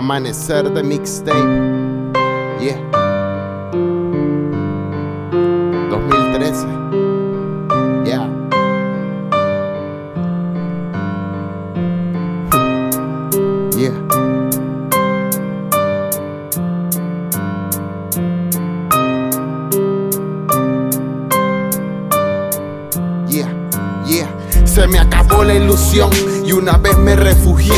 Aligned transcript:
Amanecer 0.00 0.72
de 0.72 0.82
mixtape. 0.82 1.34
Yeah. 2.58 2.80
2013. 5.90 6.66
Yeah. 8.06 8.26
Yeah. 13.76 13.92
Yeah, 23.28 23.48
yeah. 24.06 24.28
Se 24.64 24.86
me 24.86 24.98
acabó 24.98 25.44
la 25.44 25.54
ilusión 25.54 26.10
y 26.44 26.52
una 26.52 26.78
vez 26.78 26.96
me 26.96 27.16
refugié 27.16 27.74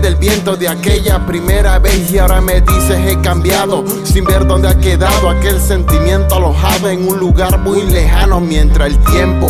del 0.00 0.16
viento 0.16 0.56
de 0.56 0.68
aquella 0.68 1.24
primera 1.26 1.78
vez 1.78 2.10
y 2.10 2.18
ahora 2.18 2.40
me 2.40 2.60
dices 2.60 2.98
he 3.06 3.20
cambiado 3.20 3.84
sin 4.04 4.24
ver 4.24 4.46
dónde 4.46 4.68
ha 4.68 4.78
quedado 4.78 5.30
aquel 5.30 5.60
sentimiento 5.60 6.34
alojado 6.34 6.88
en 6.88 7.08
un 7.08 7.18
lugar 7.18 7.58
muy 7.58 7.82
lejano 7.82 8.40
mientras 8.40 8.88
el 8.88 8.98
tiempo 8.98 9.48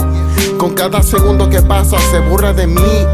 con 0.58 0.74
cada 0.74 1.02
segundo 1.02 1.48
que 1.48 1.62
pasa 1.62 1.98
se 2.10 2.18
burla 2.20 2.52
de 2.52 2.66
mí 2.66 3.06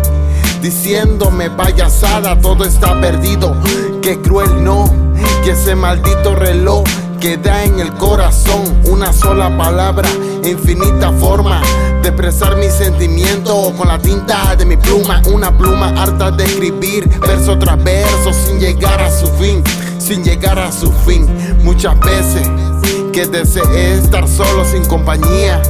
diciéndome 0.61 1.51
payasada 1.51 2.39
todo 2.41 2.65
está 2.65 3.01
perdido 3.01 3.57
que 4.01 4.21
cruel 4.21 4.63
no 4.63 4.85
que 5.45 5.51
ese 5.51 5.75
maldito 5.75 6.35
reloj 6.35 6.85
que 7.21 7.37
da 7.37 7.65
en 7.65 7.79
el 7.79 7.93
corazón 7.95 8.65
una 8.91 9.13
sola 9.13 9.57
palabra, 9.57 10.09
infinita 10.43 11.13
forma 11.13 11.63
de 12.03 12.09
expresar 12.09 12.57
mis 12.57 12.73
sentimientos 12.73 13.73
con 13.79 13.87
la 13.87 13.99
tinta 13.99 14.57
de 14.57 14.65
mi 14.65 14.77
pluma, 14.77 15.23
una 15.33 15.57
pluma 15.57 15.89
harta 15.91 16.33
de 16.33 16.45
escribir 16.45 17.09
verso 17.21 17.57
tras 17.59 17.83
verso 17.83 18.33
sin 18.33 18.59
llegar 18.59 19.01
a 19.01 19.11
su 19.11 19.27
fin, 19.29 19.63
sin 19.99 20.25
llegar 20.25 20.59
a 20.59 20.73
su 20.73 20.91
fin. 20.93 21.29
Muchas 21.63 21.99
veces 22.01 22.49
que 23.13 23.27
deseé 23.27 23.99
estar 23.99 24.27
solo 24.27 24.65
sin 24.65 24.85
compañía 24.87 25.63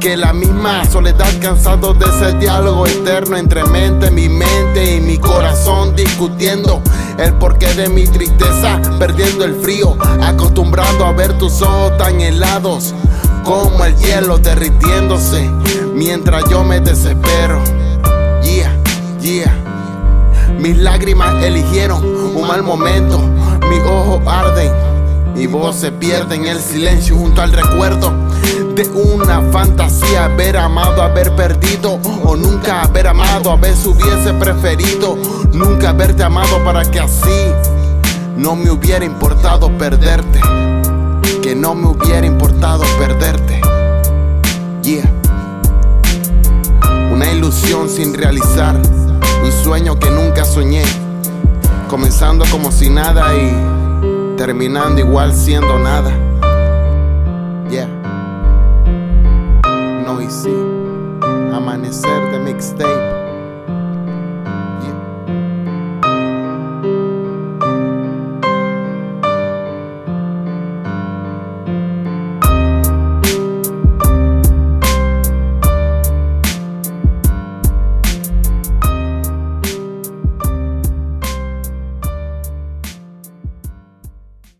que 0.00 0.16
la 0.16 0.32
misma 0.32 0.84
soledad 0.90 1.30
cansado 1.40 1.94
de 1.94 2.06
ese 2.06 2.36
diálogo 2.38 2.88
eterno 2.88 3.36
entre 3.36 3.62
mente, 3.64 4.10
mi 4.10 4.28
mente 4.28 4.96
y 4.96 5.00
mi 5.00 5.16
corazón 5.16 5.94
discutiendo 5.94 6.82
el 7.18 7.34
porqué 7.34 7.72
de 7.74 7.88
mi 7.88 8.04
tristeza, 8.08 8.80
perdiendo 8.98 9.44
el 9.44 9.54
frío, 9.54 9.96
acostumbrado 10.22 11.06
a 11.06 11.12
ver 11.12 11.38
tus 11.38 11.62
ojos 11.62 11.96
tan 11.98 12.20
helados 12.20 12.94
como 13.44 13.84
el 13.84 13.96
hielo 13.96 14.38
derritiéndose 14.38 15.50
mientras 15.94 16.44
yo 16.48 16.64
me 16.64 16.80
desespero. 16.80 17.60
Yeah, 18.42 18.76
yeah. 19.20 19.54
Mis 20.58 20.76
lágrimas 20.78 21.42
eligieron 21.42 22.04
un 22.04 22.46
mal 22.46 22.62
momento, 22.62 23.18
mis 23.68 23.80
ojos 23.80 24.20
arden, 24.26 24.70
mi 25.34 25.46
voz 25.46 25.76
se 25.76 25.90
pierde 25.90 26.36
en 26.36 26.46
el 26.46 26.60
silencio 26.60 27.16
junto 27.16 27.42
al 27.42 27.52
recuerdo 27.52 28.12
de 28.74 28.88
una 28.88 29.42
fantasía, 29.52 30.24
haber 30.24 30.56
amado, 30.56 31.02
haber 31.02 31.34
perdido 31.36 31.98
o 32.24 32.36
nunca 32.36 32.82
haber 32.82 33.06
amado, 33.06 33.50
a 33.50 33.56
veces 33.56 33.86
hubiese 33.86 34.32
preferido 34.34 35.16
nunca 35.52 35.90
haberte 35.90 36.22
amado 36.22 36.62
para 36.64 36.82
que 36.90 37.00
así 37.00 37.52
no 38.36 38.56
me 38.56 38.70
hubiera 38.70 39.04
importado 39.04 39.70
perderte, 39.76 40.40
que 41.40 41.54
no 41.54 41.74
me 41.74 41.88
hubiera 41.88 42.26
importado 42.26 42.84
perderte. 42.98 43.60
Yeah. 44.82 45.10
Una 47.12 47.30
ilusión 47.30 47.88
sin 47.88 48.12
realizar, 48.12 48.76
un 48.76 49.52
sueño 49.64 49.98
que 49.98 50.10
nunca 50.10 50.44
soñé, 50.44 50.84
comenzando 51.88 52.44
como 52.50 52.70
si 52.72 52.90
nada 52.90 53.34
y 53.34 54.36
terminando 54.36 55.00
igual 55.00 55.32
siendo 55.34 55.78
nada. 55.78 56.10
Yeah. 57.70 57.88
No 60.04 60.20
y 60.20 60.28
sí, 60.28 60.54
amanecer 61.54 62.32
de 62.32 62.38
mixtape. 62.40 63.21